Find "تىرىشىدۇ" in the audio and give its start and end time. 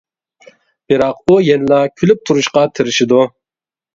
2.79-3.21